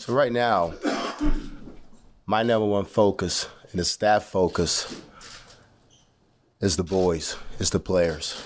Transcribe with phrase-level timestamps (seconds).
[0.00, 0.72] So right now,
[2.24, 4.98] my number one focus and the staff focus
[6.58, 8.42] is the boys, is the players.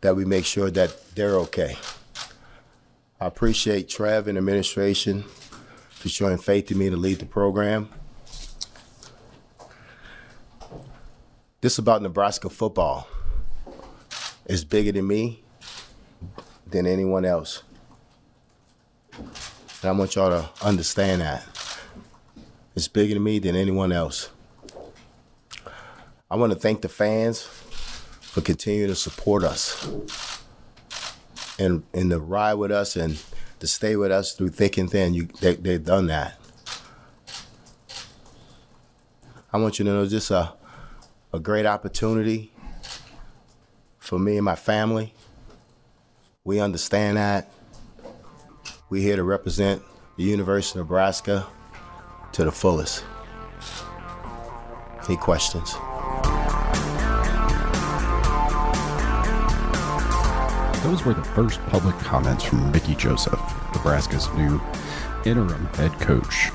[0.00, 1.76] That we make sure that they're okay.
[3.20, 5.24] I appreciate Trev and administration
[5.90, 7.90] for showing faith in me to lead the program.
[11.60, 13.06] This is about Nebraska football.
[14.46, 15.42] It's bigger than me,
[16.66, 17.64] than anyone else.
[19.18, 21.46] And I want y'all to understand that.
[22.74, 24.30] It's bigger than me than anyone else.
[26.30, 29.86] I want to thank the fans for continuing to support us
[31.58, 33.22] and and to ride with us and
[33.60, 35.14] to stay with us through thick and thin.
[35.14, 36.40] You they, they've done that.
[39.52, 40.54] I want you to know this a
[41.32, 42.52] a great opportunity
[43.98, 45.14] for me and my family.
[46.42, 47.52] We understand that.
[48.90, 49.82] We're here to represent
[50.16, 51.46] the University of Nebraska
[52.32, 53.02] to the fullest.
[55.08, 55.72] Any questions?
[60.82, 63.40] Those were the first public comments from Mickey Joseph,
[63.74, 64.60] Nebraska's new
[65.24, 66.50] interim head coach.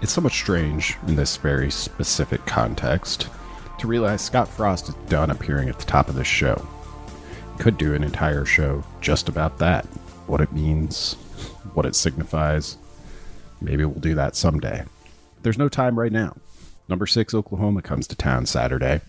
[0.00, 3.26] It's somewhat strange in this very specific context
[3.78, 6.64] to realize Scott Frost is done appearing at the top of this show.
[7.58, 9.84] Could do an entire show just about that
[10.28, 11.14] what it means,
[11.74, 12.76] what it signifies.
[13.60, 14.84] Maybe we'll do that someday.
[15.42, 16.36] There's no time right now.
[16.88, 19.00] Number six, Oklahoma comes to town Saturday.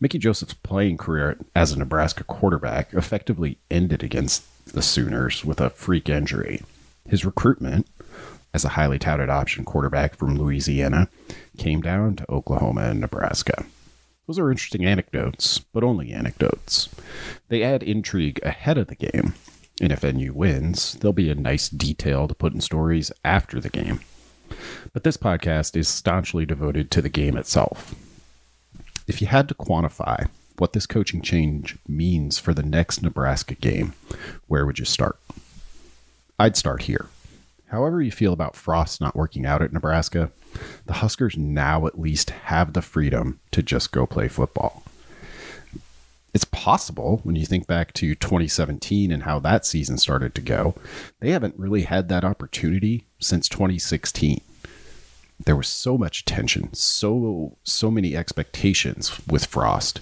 [0.00, 5.70] Mickey Joseph's playing career as a Nebraska quarterback effectively ended against the Sooners with a
[5.70, 6.62] freak injury.
[7.08, 7.86] His recruitment
[8.52, 11.08] as a highly touted option quarterback from Louisiana
[11.58, 13.64] came down to Oklahoma and Nebraska.
[14.26, 16.88] Those are interesting anecdotes, but only anecdotes.
[17.48, 19.34] They add intrigue ahead of the game,
[19.80, 23.70] and if NU wins, there'll be a nice detail to put in stories after the
[23.70, 24.00] game.
[24.92, 27.94] But this podcast is staunchly devoted to the game itself.
[29.06, 33.94] If you had to quantify what this coaching change means for the next Nebraska game,
[34.46, 35.18] where would you start?
[36.38, 37.08] I'd start here.
[37.68, 40.30] However, you feel about Frost not working out at Nebraska,
[40.86, 44.83] the Huskers now at least have the freedom to just go play football.
[46.34, 50.74] It's possible when you think back to 2017 and how that season started to go,
[51.20, 54.40] they haven't really had that opportunity since 2016
[55.44, 60.00] there was so much attention, so so many expectations with Frost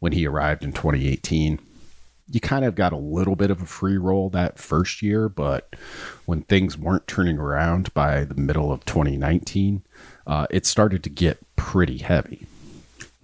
[0.00, 1.58] when he arrived in 2018.
[2.30, 5.74] You kind of got a little bit of a free roll that first year, but
[6.24, 9.82] when things weren't turning around by the middle of 2019,
[10.26, 12.46] uh, it started to get pretty heavy.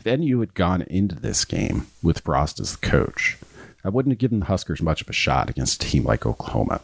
[0.09, 3.37] Then you had gone into this game with Frost as the coach.
[3.85, 6.81] I wouldn't have given the Huskers much of a shot against a team like Oklahoma.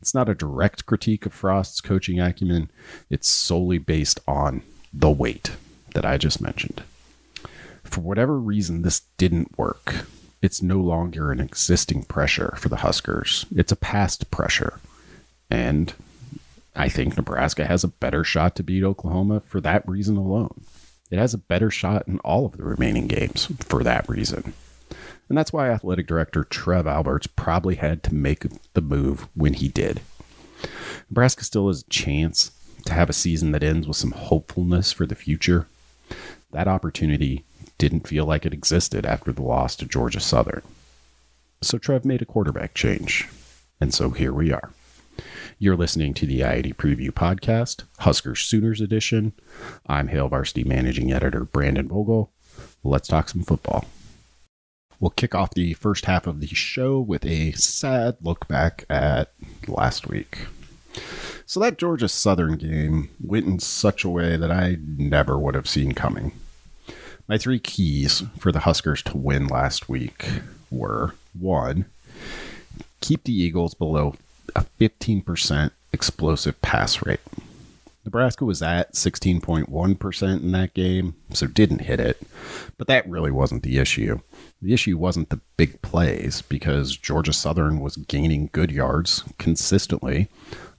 [0.00, 2.68] It's not a direct critique of Frost's coaching acumen,
[3.10, 5.52] it's solely based on the weight
[5.94, 6.82] that I just mentioned.
[7.84, 9.94] For whatever reason, this didn't work.
[10.42, 14.80] It's no longer an existing pressure for the Huskers, it's a past pressure.
[15.48, 15.94] And
[16.74, 20.64] I think Nebraska has a better shot to beat Oklahoma for that reason alone.
[21.10, 24.52] It has a better shot in all of the remaining games for that reason.
[25.28, 29.68] And that's why athletic director Trev Alberts probably had to make the move when he
[29.68, 30.00] did.
[31.10, 32.50] Nebraska still has a chance
[32.86, 35.66] to have a season that ends with some hopefulness for the future.
[36.52, 37.44] That opportunity
[37.76, 40.62] didn't feel like it existed after the loss to Georgia Southern.
[41.60, 43.28] So Trev made a quarterback change.
[43.80, 44.70] And so here we are.
[45.60, 49.32] You're listening to the I-80 Preview Podcast, Huskers Sooners Edition.
[49.88, 52.30] I'm Hail Varsity Managing Editor Brandon Vogel.
[52.84, 53.86] Let's talk some football.
[55.00, 59.32] We'll kick off the first half of the show with a sad look back at
[59.66, 60.46] last week.
[61.44, 65.68] So, that Georgia Southern game went in such a way that I never would have
[65.68, 66.30] seen coming.
[67.26, 70.24] My three keys for the Huskers to win last week
[70.70, 71.86] were one,
[73.00, 74.14] keep the Eagles below
[74.54, 77.20] a 15% explosive pass rate.
[78.04, 82.22] Nebraska was at 16.1% in that game, so didn't hit it.
[82.78, 84.20] But that really wasn't the issue.
[84.62, 90.28] The issue wasn't the big plays because Georgia Southern was gaining good yards consistently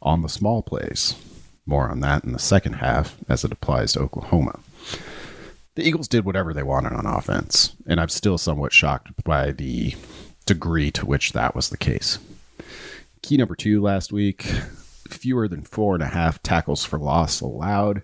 [0.02, 1.16] on the small plays.
[1.68, 4.60] More on that in the second half as it applies to Oklahoma.
[5.76, 9.96] The Eagles did whatever they wanted on offense, and I'm still somewhat shocked by the
[10.48, 12.18] degree to which that was the case.
[13.30, 14.42] Key number two last week
[15.08, 18.02] fewer than four and a half tackles for loss allowed.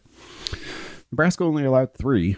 [1.12, 2.36] Nebraska only allowed three,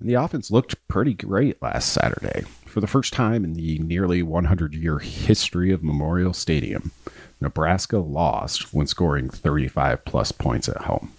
[0.00, 2.44] and the offense looked pretty great last Saturday.
[2.64, 6.92] For the first time in the nearly 100 year history of Memorial Stadium,
[7.42, 11.12] Nebraska lost when scoring 35 plus points at home.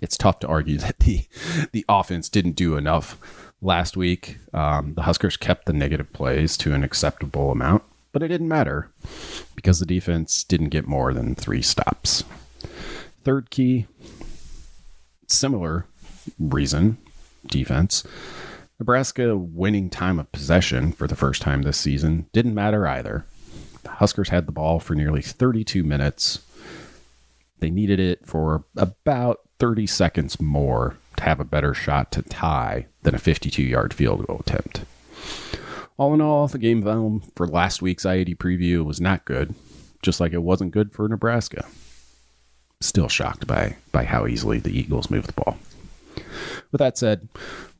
[0.00, 1.24] It's tough to argue that the
[1.72, 3.18] the offense didn't do enough
[3.60, 4.38] last week.
[4.54, 7.82] Um, the Huskers kept the negative plays to an acceptable amount,
[8.12, 8.92] but it didn't matter
[9.58, 12.22] because the defense didn't get more than three stops.
[13.24, 13.88] Third key,
[15.26, 15.84] similar
[16.38, 16.96] reason,
[17.44, 18.04] defense.
[18.78, 23.24] Nebraska winning time of possession for the first time this season didn't matter either.
[23.82, 26.38] The Huskers had the ball for nearly 32 minutes.
[27.58, 32.86] They needed it for about 30 seconds more to have a better shot to tie
[33.02, 34.82] than a 52 yard field goal attempt.
[35.98, 39.56] All in all, the game film for last week's I-80 preview was not good,
[40.00, 41.66] just like it wasn't good for Nebraska.
[42.80, 45.58] Still shocked by, by how easily the Eagles moved the ball.
[46.70, 47.28] With that said,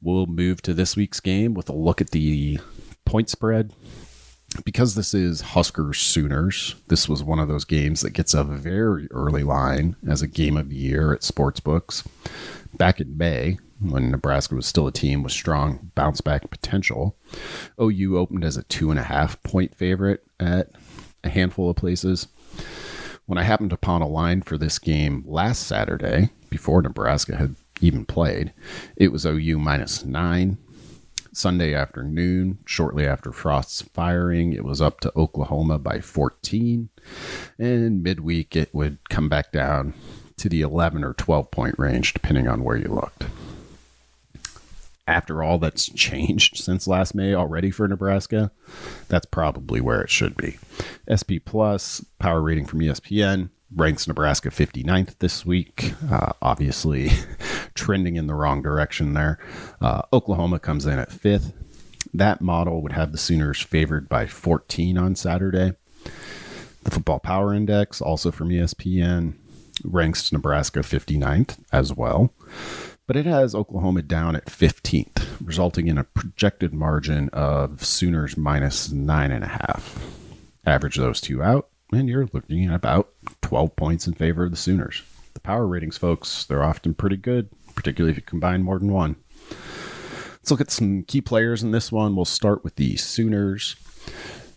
[0.03, 2.59] we'll move to this week's game with a look at the
[3.05, 3.73] point spread.
[4.65, 9.07] Because this is Huskers Sooners, this was one of those games that gets a very
[9.13, 12.05] early line as a game of the year at sportsbooks.
[12.75, 17.17] Back in May, when Nebraska was still a team with strong bounce back potential,
[17.81, 20.71] OU opened as a two and a half point favorite at
[21.23, 22.29] a handful of places.
[23.27, 28.05] When I happened upon a line for this game last Saturday, before Nebraska had even
[28.05, 28.53] played.
[28.97, 30.59] It was OU minus nine.
[31.33, 36.89] Sunday afternoon, shortly after Frost's firing, it was up to Oklahoma by 14.
[37.59, 39.95] And midweek, it would come back down
[40.39, 43.27] to the 11 or 12 point range, depending on where you looked.
[45.09, 48.53] After all that's changed since last May already for Nebraska,
[49.09, 50.59] that's probably where it should be.
[51.09, 55.95] SP Plus, power rating from ESPN, ranks Nebraska 59th this week.
[56.11, 57.11] Uh, obviously,
[57.75, 59.39] trending in the wrong direction there.
[59.81, 61.55] Uh, Oklahoma comes in at fifth.
[62.13, 65.73] That model would have the Sooners favored by 14 on Saturday.
[66.85, 69.35] The Football Power Index, also from ESPN,
[69.83, 72.35] ranks Nebraska 59th as well.
[73.09, 78.93] But it has Oklahoma down at 15th, resulting in a projected margin of Sooners minus
[78.93, 79.99] nine and a half.
[80.67, 83.09] Average those two out, and you're looking at about
[83.41, 85.03] 12 points in favor of the Sooners.
[85.33, 89.17] The power ratings, folks, they're often pretty good, particularly if you combine more than one.
[89.49, 92.15] Let's look at some key players in this one.
[92.15, 93.77] We'll start with the Sooners.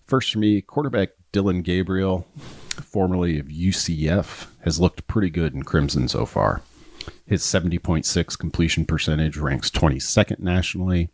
[0.08, 2.28] First for me, quarterback Dillon Gabriel,
[2.68, 6.64] formerly of UCF, has looked pretty good in Crimson so far.
[7.26, 11.10] His 70.6 completion percentage ranks 22nd nationally.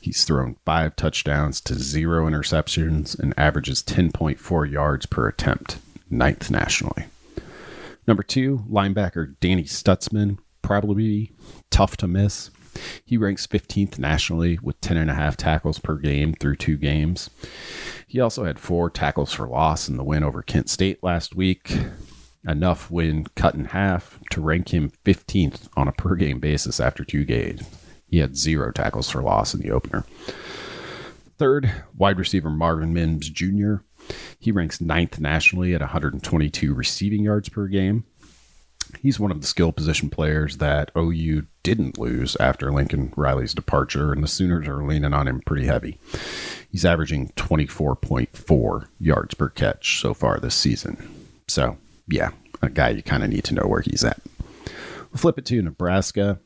[0.00, 5.78] He's thrown five touchdowns to zero interceptions and averages 10.4 yards per attempt,
[6.10, 7.06] ninth nationally.
[8.06, 11.32] Number two, linebacker Danny Stutsman, probably
[11.70, 12.50] tough to miss.
[13.04, 17.30] He ranks 15th nationally with 10.5 tackles per game through two games.
[18.06, 21.78] He also had four tackles for loss in the win over Kent State last week
[22.46, 27.04] enough when cut in half to rank him 15th on a per game basis after
[27.04, 27.62] two games.
[28.06, 30.04] He had zero tackles for loss in the opener.
[31.38, 33.76] Third, wide receiver Marvin Mims Jr.
[34.38, 38.04] He ranks ninth nationally at 122 receiving yards per game.
[39.00, 44.12] He's one of the skill position players that OU didn't lose after Lincoln Riley's departure,
[44.12, 45.98] and the Sooners are leaning on him pretty heavy.
[46.70, 51.08] He's averaging 24.4 yards per catch so far this season.
[51.48, 51.78] So
[52.08, 52.30] yeah,
[52.60, 54.20] a guy you kind of need to know where he's at.
[55.10, 56.38] We'll flip it to Nebraska.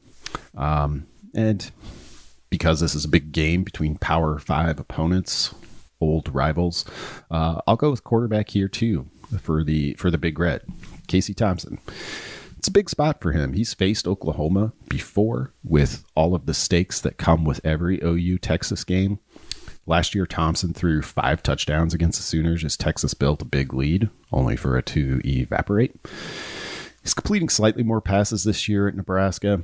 [0.56, 1.70] Um, and
[2.50, 5.54] because this is a big game between Power Five opponents,
[6.00, 6.84] old rivals,
[7.30, 9.06] uh, I'll go with quarterback here too
[9.40, 10.62] for the for the Big Red,
[11.06, 11.78] Casey Thompson.
[12.58, 13.52] It's a big spot for him.
[13.52, 18.82] He's faced Oklahoma before with all of the stakes that come with every OU Texas
[18.82, 19.20] game.
[19.86, 24.10] Last year, Thompson threw five touchdowns against the Sooners as Texas built a big lead,
[24.32, 25.94] only for it to evaporate.
[27.02, 29.62] He's completing slightly more passes this year at Nebraska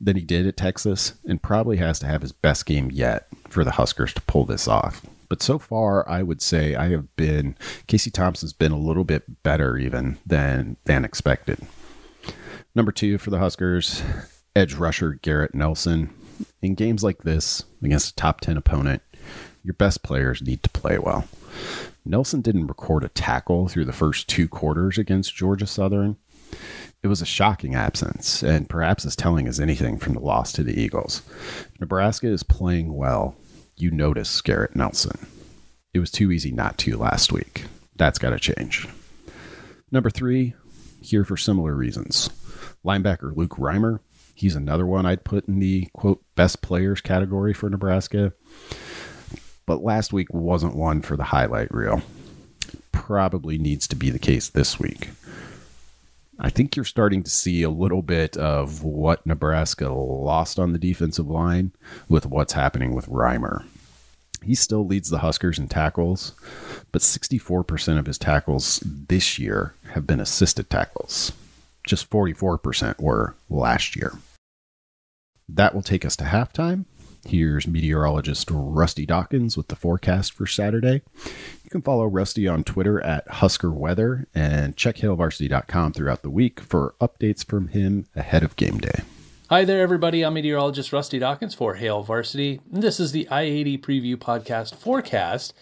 [0.00, 3.64] than he did at Texas, and probably has to have his best game yet for
[3.64, 5.04] the Huskers to pull this off.
[5.28, 7.56] But so far, I would say I have been
[7.88, 11.58] Casey Thompson's been a little bit better even than than expected.
[12.76, 14.00] Number two for the Huskers,
[14.54, 16.14] edge rusher Garrett Nelson.
[16.62, 19.02] In games like this, against a top 10 opponent,
[19.62, 21.26] your best players need to play well.
[22.04, 26.16] Nelson didn't record a tackle through the first two quarters against Georgia Southern.
[27.02, 30.62] It was a shocking absence, and perhaps as telling as anything from the loss to
[30.62, 31.22] the Eagles.
[31.80, 33.36] Nebraska is playing well.
[33.76, 35.26] You notice Garrett Nelson.
[35.92, 37.64] It was too easy not to last week.
[37.96, 38.88] That's got to change.
[39.90, 40.54] Number three,
[41.00, 42.30] here for similar reasons.
[42.84, 44.00] Linebacker Luke Reimer.
[44.34, 48.32] He's another one I'd put in the quote best players category for Nebraska.
[49.66, 52.02] But last week wasn't one for the highlight reel.
[52.92, 55.10] Probably needs to be the case this week.
[56.38, 60.78] I think you're starting to see a little bit of what Nebraska lost on the
[60.78, 61.72] defensive line
[62.08, 63.64] with what's happening with Reimer.
[64.42, 66.32] He still leads the Huskers in tackles,
[66.92, 71.32] but 64% of his tackles this year have been assisted tackles.
[71.86, 74.18] Just 44% were last year.
[75.48, 76.84] That will take us to halftime.
[77.26, 81.02] Here's meteorologist Rusty Dawkins with the forecast for Saturday.
[81.64, 86.60] You can follow Rusty on Twitter at Husker Weather and check HailVarsity.com throughout the week
[86.60, 89.00] for updates from him ahead of game day.
[89.48, 90.22] Hi there, everybody.
[90.22, 92.60] I'm meteorologist Rusty Dawkins for Hail Varsity.
[92.70, 95.54] This is the I 80 Preview Podcast forecast.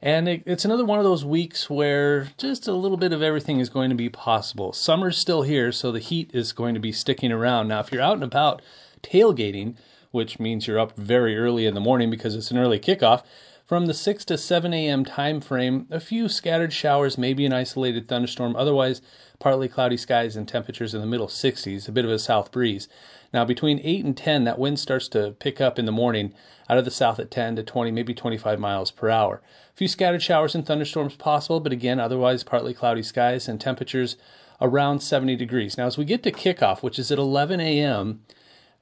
[0.00, 3.58] And it, it's another one of those weeks where just a little bit of everything
[3.58, 4.72] is going to be possible.
[4.72, 7.68] Summer's still here, so the heat is going to be sticking around.
[7.68, 8.62] Now, if you're out and about
[9.02, 9.76] tailgating,
[10.10, 13.22] which means you're up very early in the morning because it's an early kickoff.
[13.68, 15.04] From the 6 to 7 a.m.
[15.04, 19.02] time frame, a few scattered showers, maybe an isolated thunderstorm, otherwise
[19.38, 22.88] partly cloudy skies and temperatures in the middle 60s, a bit of a south breeze.
[23.32, 26.32] Now, between 8 and 10, that wind starts to pick up in the morning
[26.70, 29.42] out of the south at 10 to 20, maybe 25 miles per hour.
[29.74, 34.16] A few scattered showers and thunderstorms possible, but again, otherwise partly cloudy skies and temperatures
[34.62, 35.76] around 70 degrees.
[35.76, 38.22] Now, as we get to kickoff, which is at 11 a.m.,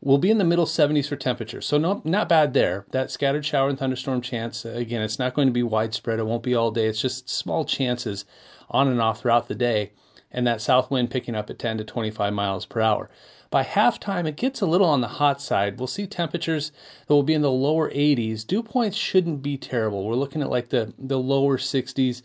[0.02, 2.84] We'll be in the middle 70s for temperature, so no, not bad there.
[2.90, 6.18] That scattered shower and thunderstorm chance, again, it's not going to be widespread.
[6.18, 6.86] It won't be all day.
[6.86, 8.26] It's just small chances
[8.68, 9.92] on and off throughout the day,
[10.30, 13.08] and that south wind picking up at 10 to 25 miles per hour.
[13.50, 15.78] By halftime, it gets a little on the hot side.
[15.78, 16.72] We'll see temperatures
[17.06, 18.46] that will be in the lower 80s.
[18.46, 20.04] Dew points shouldn't be terrible.
[20.04, 22.22] We're looking at like the, the lower 60s,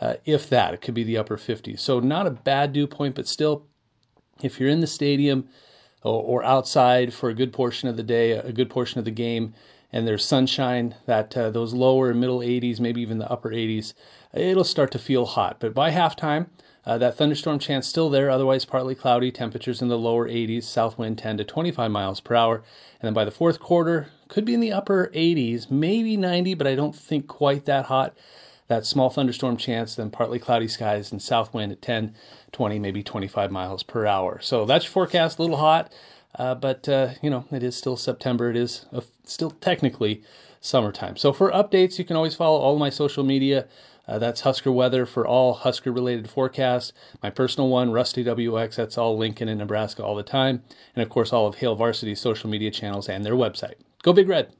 [0.00, 0.74] uh, if that.
[0.74, 1.78] It could be the upper 50s.
[1.78, 3.66] So, not a bad dew point, but still,
[4.42, 5.48] if you're in the stadium,
[6.10, 9.54] or, outside for a good portion of the day, a good portion of the game,
[9.92, 13.94] and there's sunshine, that uh, those lower and middle 80s, maybe even the upper 80s,
[14.32, 15.58] it'll start to feel hot.
[15.60, 16.46] But by halftime,
[16.84, 20.98] uh, that thunderstorm chance still there, otherwise partly cloudy, temperatures in the lower 80s, south
[20.98, 22.56] wind 10 to 25 miles per hour.
[22.56, 26.66] And then by the fourth quarter, could be in the upper 80s, maybe 90, but
[26.66, 28.16] I don't think quite that hot.
[28.72, 32.14] That small thunderstorm chance, then partly cloudy skies and south wind at 10,
[32.52, 34.40] 20, maybe 25 miles per hour.
[34.40, 35.92] So that's your forecast, a little hot,
[36.38, 38.48] uh, but uh, you know, it is still September.
[38.48, 38.86] It is
[39.24, 40.22] still technically
[40.62, 41.18] summertime.
[41.18, 43.68] So for updates, you can always follow all my social media.
[44.08, 46.94] Uh, that's Husker Weather for all Husker related forecasts.
[47.22, 50.62] My personal one, Rusty WX, that's all Lincoln and Nebraska all the time.
[50.96, 53.74] And of course, all of Hail Varsity's social media channels and their website.
[54.02, 54.50] Go Big Red!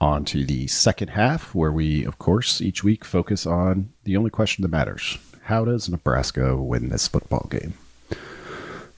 [0.00, 4.30] On to the second half, where we, of course, each week focus on the only
[4.30, 7.72] question that matters how does Nebraska win this football game?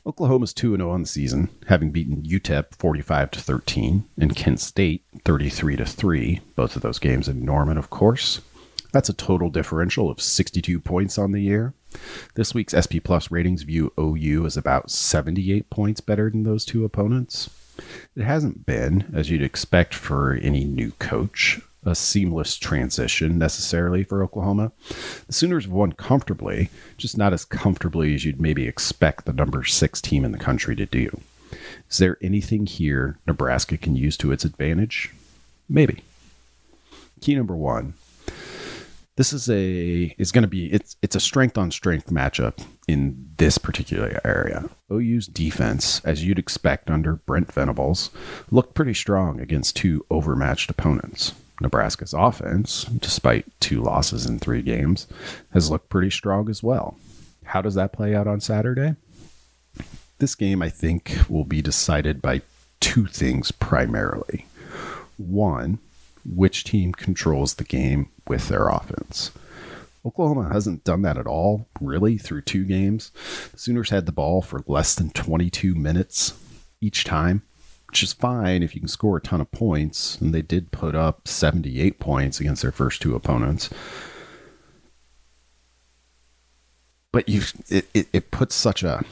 [0.04, 5.04] Oklahoma's 2 0 on the season, having beaten UTEP 45 to 13 and Kent State
[5.24, 8.40] 33 to 3, both of those games in Norman, of course.
[8.92, 11.72] That's a total differential of 62 points on the year.
[12.34, 16.84] This week's SP Plus ratings view OU as about 78 points better than those two
[16.84, 17.48] opponents.
[18.16, 24.22] It hasn't been, as you'd expect for any new coach, a seamless transition necessarily for
[24.22, 24.72] Oklahoma.
[25.26, 29.64] The Sooners have won comfortably, just not as comfortably as you'd maybe expect the number
[29.64, 31.20] six team in the country to do.
[31.90, 35.12] Is there anything here Nebraska can use to its advantage?
[35.68, 36.02] Maybe.
[37.20, 37.94] Key number one
[39.20, 43.30] this is a is going to be it's it's a strength on strength matchup in
[43.36, 44.68] this particular area.
[44.92, 48.10] OU's defense, as you'd expect under Brent Venables,
[48.50, 51.32] looked pretty strong against two overmatched opponents.
[51.60, 55.06] Nebraska's offense, despite two losses in three games,
[55.52, 56.96] has looked pretty strong as well.
[57.44, 58.96] How does that play out on Saturday?
[60.18, 62.42] This game, I think, will be decided by
[62.80, 64.46] two things primarily.
[65.16, 65.78] One,
[66.24, 69.30] which team controls the game with their offense.
[70.04, 73.12] Oklahoma hasn't done that at all, really, through two games.
[73.52, 76.34] The Sooners had the ball for less than 22 minutes
[76.80, 77.42] each time,
[77.88, 80.18] which is fine if you can score a ton of points.
[80.20, 83.68] And they did put up 78 points against their first two opponents.
[87.12, 89.04] But you, it, it, it puts such a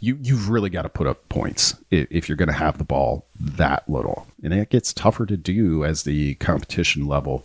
[0.00, 3.26] you you've really got to put up points if you're going to have the ball
[3.38, 7.44] that little, and it gets tougher to do as the competition level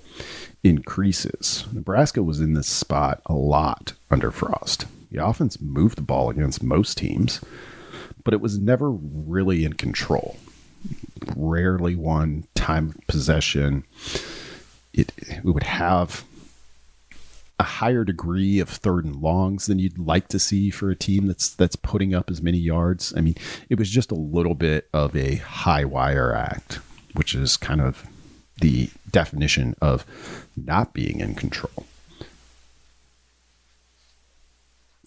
[0.64, 1.66] increases.
[1.72, 4.86] Nebraska was in this spot a lot under Frost.
[5.12, 7.40] The offense moved the ball against most teams,
[8.24, 10.38] but it was never really in control.
[11.36, 13.84] Rarely won time possession.
[14.94, 16.24] It, it would have
[17.60, 21.28] a higher degree of third and longs than you'd like to see for a team
[21.28, 23.14] that's that's putting up as many yards.
[23.16, 23.36] I mean,
[23.70, 26.80] it was just a little bit of a high wire act,
[27.14, 28.06] which is kind of
[28.62, 30.06] the definition of
[30.56, 31.86] not being in control.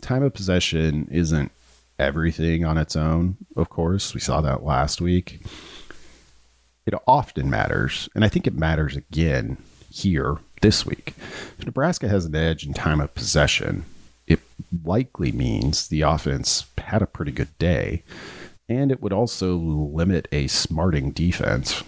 [0.02, 1.50] Time of possession isn't
[1.98, 4.14] everything on its own, of course.
[4.14, 5.40] We saw that last week.
[6.84, 9.56] It often matters, and I think it matters again
[9.90, 11.14] here this week.
[11.58, 13.84] If Nebraska has an edge in time of possession,
[14.26, 14.40] it
[14.84, 18.02] likely means the offense had a pretty good day,
[18.68, 21.82] and it would also limit a smarting defense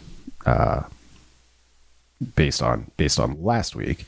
[0.47, 0.83] uh,
[2.37, 4.05] based on based on last week.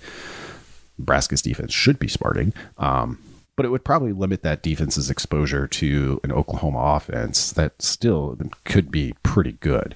[0.98, 3.18] Nebraska's defense should be smarting, um,
[3.56, 8.90] but it would probably limit that defense's exposure to an Oklahoma offense that still could
[8.90, 9.94] be pretty good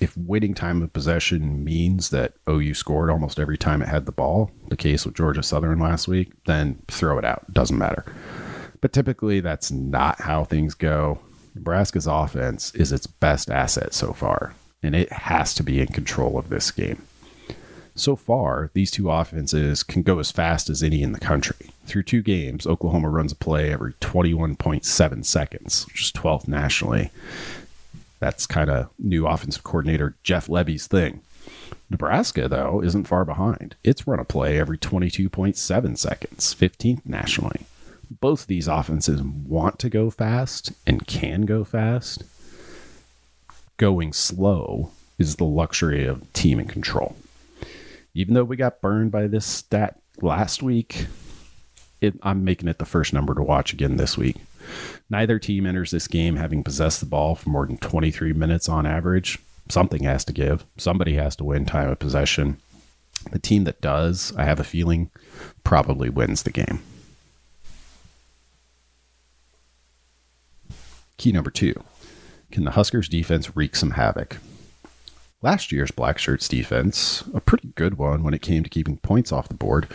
[0.00, 4.12] if waiting time of possession means that OU scored almost every time it had the
[4.12, 7.52] ball, the case with Georgia Southern last week, then throw it out.
[7.52, 8.04] Doesn't matter.
[8.80, 11.18] But typically, that's not how things go.
[11.54, 16.38] Nebraska's offense is its best asset so far, and it has to be in control
[16.38, 17.02] of this game.
[17.94, 21.70] So far, these two offenses can go as fast as any in the country.
[21.86, 27.10] Through two games, Oklahoma runs a play every 21.7 seconds, which is 12th nationally.
[28.18, 31.20] That's kind of new offensive coordinator Jeff Lebby's thing.
[31.90, 33.76] Nebraska, though, isn't far behind.
[33.84, 37.66] It's run a play every 22.7 seconds, 15th nationally.
[38.10, 42.24] Both these offenses want to go fast and can go fast.
[43.76, 47.16] Going slow is the luxury of team and control.
[48.14, 51.06] Even though we got burned by this stat last week,
[52.00, 54.36] it, I'm making it the first number to watch again this week.
[55.08, 58.86] Neither team enters this game having possessed the ball for more than 23 minutes on
[58.86, 59.38] average.
[59.68, 60.64] Something has to give.
[60.76, 62.58] Somebody has to win time of possession.
[63.32, 65.10] The team that does, I have a feeling,
[65.64, 66.82] probably wins the game.
[71.16, 71.82] Key number two
[72.50, 74.38] Can the Huskers defense wreak some havoc?
[75.42, 79.32] Last year's Black Shirts defense, a pretty good one when it came to keeping points
[79.32, 79.86] off the board,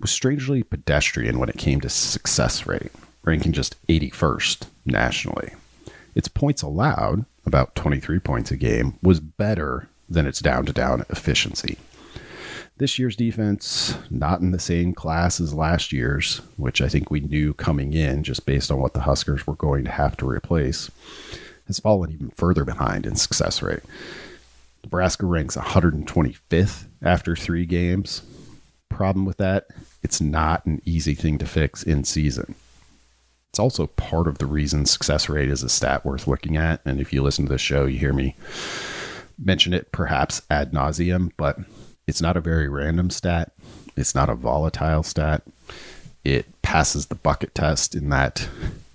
[0.00, 5.52] was strangely pedestrian when it came to success rate ranking just 81st nationally.
[6.14, 11.04] Its points allowed, about 23 points a game, was better than its down to down
[11.10, 11.78] efficiency.
[12.78, 17.18] This year's defense, not in the same class as last year's, which I think we
[17.20, 20.88] knew coming in just based on what the Huskers were going to have to replace,
[21.66, 23.82] has fallen even further behind in success rate.
[24.84, 28.22] Nebraska ranks 125th after three games.
[28.88, 29.66] Problem with that,
[30.02, 32.54] it's not an easy thing to fix in season.
[33.50, 36.80] It's also part of the reason success rate is a stat worth looking at.
[36.84, 38.36] And if you listen to the show, you hear me
[39.38, 41.58] mention it perhaps ad nauseum, but
[42.06, 43.52] it's not a very random stat.
[43.96, 45.42] It's not a volatile stat.
[46.24, 48.48] It passes the bucket test in that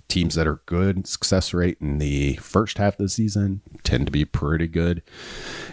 [0.08, 4.12] teams that are good success rate in the first half of the season tend to
[4.12, 5.02] be pretty good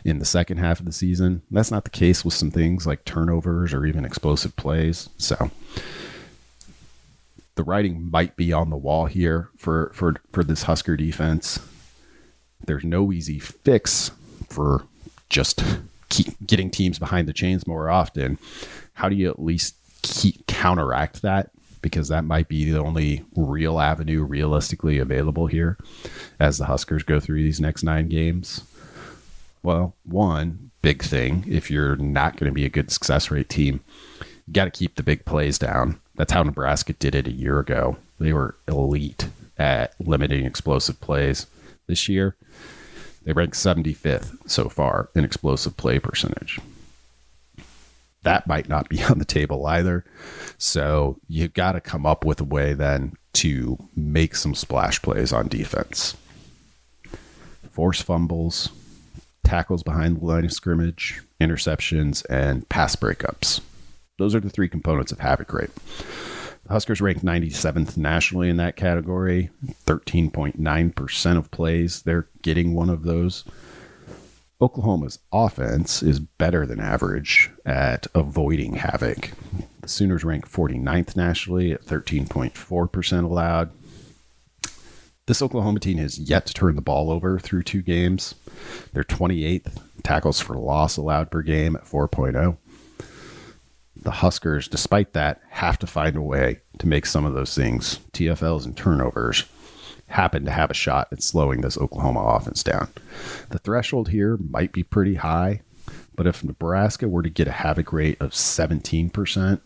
[0.03, 1.43] in the second half of the season.
[1.51, 5.09] That's not the case with some things like turnovers or even explosive plays.
[5.17, 5.51] So,
[7.61, 11.59] the writing might be on the wall here for for for this Husker defense.
[12.65, 14.09] There's no easy fix
[14.49, 14.83] for
[15.29, 15.63] just
[16.45, 18.39] getting teams behind the chains more often.
[18.93, 21.51] How do you at least keep counteract that?
[21.83, 25.77] Because that might be the only real avenue realistically available here
[26.39, 28.63] as the Huskers go through these next nine games.
[29.61, 33.81] Well, one big thing, if you're not going to be a good success rate team,
[34.47, 35.99] you got to keep the big plays down.
[36.21, 37.97] That's how Nebraska did it a year ago.
[38.19, 41.47] They were elite at limiting explosive plays.
[41.87, 42.35] This year,
[43.23, 46.59] they ranked 75th so far in explosive play percentage.
[48.21, 50.05] That might not be on the table either.
[50.59, 55.33] So you've got to come up with a way then to make some splash plays
[55.33, 56.15] on defense.
[57.71, 58.69] Force fumbles,
[59.43, 63.61] tackles behind the line of scrimmage, interceptions, and pass breakups.
[64.21, 65.71] Those are the three components of havoc rate.
[66.65, 69.49] The Huskers ranked 97th nationally in that category.
[69.85, 73.43] 13.9% of plays, they're getting one of those.
[74.61, 79.31] Oklahoma's offense is better than average at avoiding havoc.
[79.81, 83.71] The Sooners rank 49th nationally at 13.4% allowed.
[85.25, 88.35] This Oklahoma team has yet to turn the ball over through two games.
[88.93, 92.57] They're 28th tackles for loss allowed per game at 4.0.
[94.01, 97.99] The Huskers, despite that, have to find a way to make some of those things,
[98.13, 99.43] TFLs and turnovers,
[100.07, 102.89] happen to have a shot at slowing this Oklahoma offense down.
[103.49, 105.61] The threshold here might be pretty high,
[106.15, 109.61] but if Nebraska were to get a havoc rate of 17%,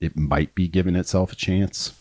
[0.00, 1.94] it might be giving itself a chance.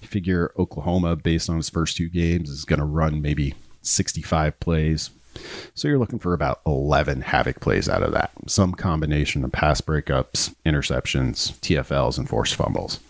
[0.00, 4.58] You figure Oklahoma, based on its first two games, is going to run maybe 65
[4.60, 5.10] plays.
[5.74, 8.30] So you're looking for about 11 havoc plays out of that.
[8.46, 13.00] Some combination of pass breakups, interceptions, TFLs, and forced fumbles.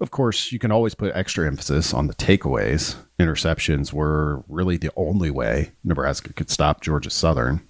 [0.00, 2.96] Of course, you can always put extra emphasis on the takeaways.
[3.18, 7.60] Interceptions were really the only way Nebraska could stop Georgia Southern.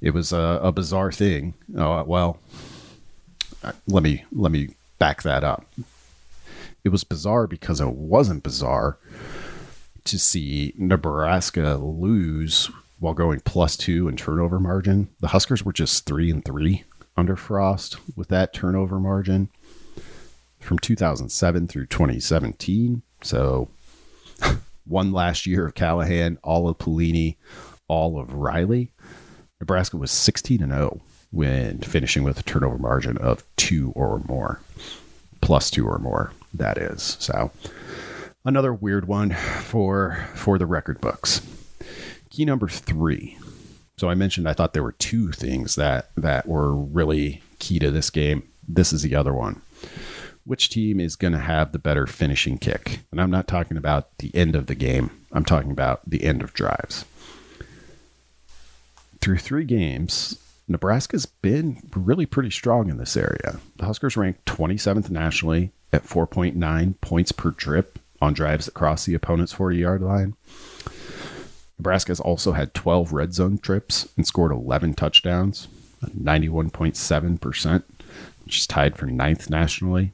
[0.00, 1.54] It was a, a bizarre thing.
[1.76, 2.38] Uh, well,
[3.86, 5.66] let me let me back that up.
[6.84, 8.98] It was bizarre because it wasn't bizarre
[10.04, 15.08] to see Nebraska lose while going plus two in turnover margin.
[15.20, 16.84] The Huskers were just three and three
[17.16, 19.48] under Frost with that turnover margin
[20.60, 23.02] from 2007 through 2017.
[23.22, 23.68] So
[24.84, 27.36] one last year of Callahan, all of Pelini,
[27.88, 28.92] all of Riley.
[29.60, 34.60] Nebraska was 16 and 0 when finishing with a turnover margin of two or more,
[35.40, 36.32] plus two or more.
[36.54, 37.50] That is so.
[38.48, 41.42] Another weird one for for the record books.
[42.30, 43.36] Key number three.
[43.98, 47.90] So I mentioned I thought there were two things that that were really key to
[47.90, 48.48] this game.
[48.66, 49.60] This is the other one.
[50.44, 53.00] Which team is going to have the better finishing kick?
[53.12, 55.10] And I'm not talking about the end of the game.
[55.30, 57.04] I'm talking about the end of drives.
[59.20, 63.60] Through three games, Nebraska's been really pretty strong in this area.
[63.76, 69.14] The Huskers ranked 27th nationally at 4.9 points per trip on drives that cross the
[69.14, 70.34] opponent's 40 yard line.
[71.78, 75.68] Nebraska has also had 12 red zone trips and scored 11 touchdowns,
[76.04, 77.82] 91.7%,
[78.44, 80.12] which is tied for ninth nationally.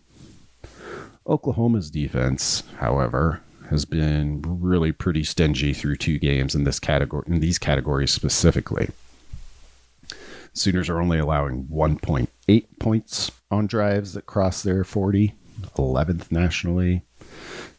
[1.27, 3.41] Oklahoma's defense, however,
[3.71, 8.91] has been really pretty stingy through two games in this category in these categories specifically.
[10.53, 15.35] Sooners are only allowing 1.8 points on drives that cross their 40,
[15.77, 17.03] 11th nationally.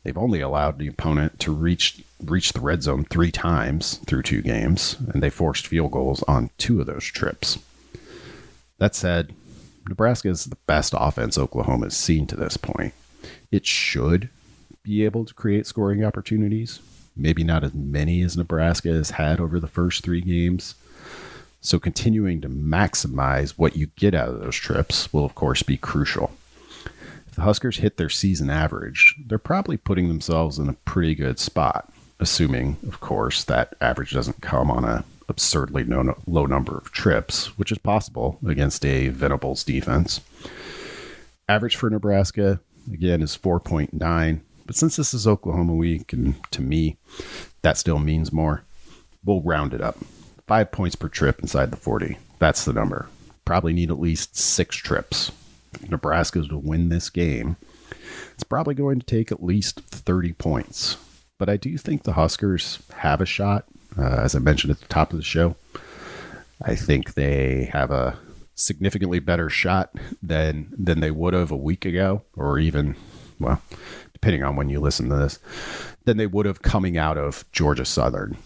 [0.04, 4.42] They've only allowed the opponent to reach reach the red zone 3 times through two
[4.42, 7.60] games, and they forced field goals on two of those trips.
[8.78, 9.34] That said,
[9.88, 12.94] Nebraska is the best offense Oklahoma has seen to this point.
[13.52, 14.30] It should
[14.84, 16.80] be able to create scoring opportunities.
[17.16, 20.76] Maybe not as many as Nebraska has had over the first three games.
[21.62, 25.78] So, continuing to maximize what you get out of those trips will, of course, be
[25.78, 26.32] crucial.
[27.36, 31.92] The Huskers hit their season average, they're probably putting themselves in a pretty good spot,
[32.18, 37.58] assuming, of course, that average doesn't come on a absurdly no, low number of trips,
[37.58, 40.22] which is possible against a Venables defense.
[41.50, 44.40] Average for Nebraska, again, is 4.9.
[44.66, 46.98] But since this is Oklahoma week, and to me,
[47.64, 48.64] that still means more,
[49.26, 49.98] we'll round it up.
[50.48, 52.18] Five points per trip inside the 40.
[52.40, 53.08] That's the number.
[53.44, 55.32] Probably need at least six trips.
[55.90, 57.58] Nebraska's to win this game,
[58.34, 60.98] it's probably going to take at least 30 points.
[61.38, 63.66] But I do think the Huskers have a shot.
[63.98, 65.56] Uh, as I mentioned at the top of the show,
[66.62, 68.18] I think they have a
[68.56, 72.96] significantly better shot than than they would have a week ago, or even
[73.40, 73.62] well,
[74.14, 75.40] depending on when you listen to this,
[76.06, 78.38] than they would have coming out of Georgia Southern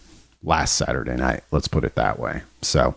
[0.42, 1.44] last Saturday night.
[1.50, 2.42] Let's put it that way.
[2.62, 2.96] So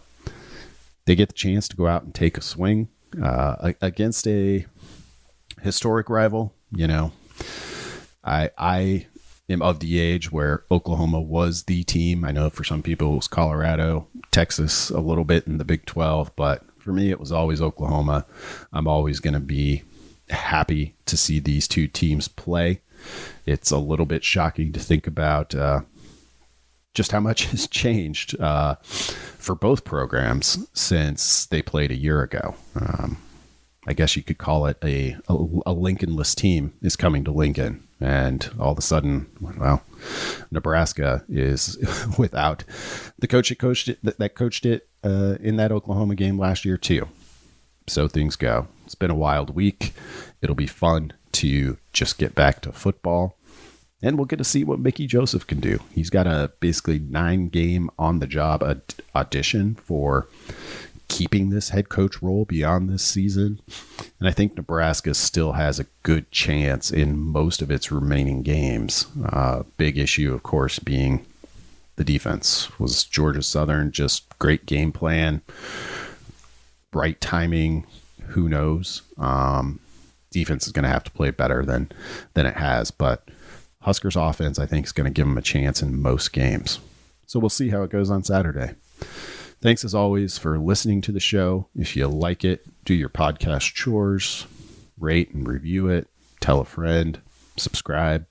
[1.06, 2.88] they get the chance to go out and take a swing
[3.21, 4.65] uh, against a
[5.62, 6.54] historic rival.
[6.71, 7.12] You know,
[8.23, 9.08] I I
[9.49, 12.23] am of the age where Oklahoma was the team.
[12.23, 15.86] I know for some people it was Colorado, Texas, a little bit in the Big
[15.86, 18.26] Twelve, but for me it was always Oklahoma.
[18.71, 19.84] I'm always going to be
[20.30, 22.82] happy to see these two teams play.
[23.45, 25.82] It's a little bit shocking to think about uh,
[26.93, 28.76] just how much has changed uh,
[29.43, 32.56] for both programs since they played a year ago.
[32.79, 33.17] Um,
[33.86, 35.34] I guess you could call it a, a,
[35.65, 39.27] a Lincolnless team is coming to Lincoln, and all of a sudden,
[39.60, 39.84] well,
[40.49, 41.77] Nebraska is
[42.17, 42.63] without
[43.19, 46.77] the coach that coached it that, coached it uh, in that Oklahoma game last year
[46.77, 47.10] too.
[47.88, 48.69] So things go.
[48.86, 49.93] It's been a wild week.
[50.41, 53.38] It'll be fun to just get back to football
[54.04, 55.80] and we'll get to see what Mickey Joseph can do.
[55.96, 58.82] He's got a basically nine game on the job ad-
[59.16, 60.28] audition for
[61.08, 63.62] keeping this head coach role beyond this season.
[64.20, 69.08] And I think Nebraska still has a good chance in most of its remaining games.
[69.26, 71.26] Uh, big issue, of course, being
[71.96, 72.78] the defense.
[72.80, 75.42] Was Georgia Southern just great game plan,
[76.92, 77.86] right timing?
[78.30, 79.04] Who knows?
[79.18, 79.80] Um,
[80.32, 81.92] defense is going to have to play better than
[82.34, 83.30] than it has, but
[83.84, 86.80] Huskers offense, I think, is going to give them a chance in most games.
[87.28, 88.74] So we'll see how it goes on Saturday.
[89.62, 91.67] Thanks as always for listening to the show.
[91.76, 94.46] If you like it, do your podcast chores,
[94.98, 96.08] rate and review it,
[96.39, 97.19] tell a friend,
[97.58, 98.26] subscribe.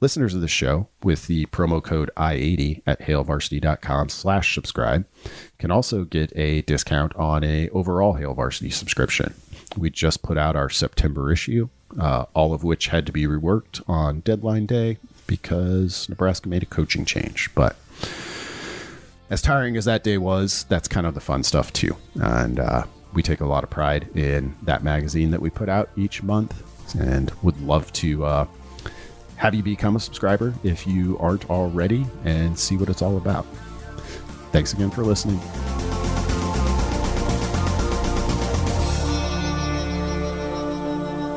[0.00, 5.06] Listeners of the show with the promo code I80 at hailvarsity.com slash subscribe
[5.58, 9.34] can also get a discount on a overall Hail Varsity subscription.
[9.76, 13.82] We just put out our September issue, uh, all of which had to be reworked
[13.88, 17.50] on deadline day because Nebraska made a coaching change.
[17.54, 17.76] But
[19.30, 21.96] as tiring as that day was, that's kind of the fun stuff too.
[22.20, 25.90] And uh, we take a lot of pride in that magazine that we put out
[25.96, 26.62] each month
[26.98, 28.46] and would love to uh,
[29.36, 33.46] have you become a subscriber if you aren't already and see what it's all about.
[34.50, 35.40] Thanks again for listening.